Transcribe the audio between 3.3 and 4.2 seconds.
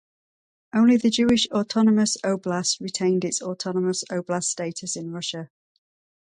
autonomous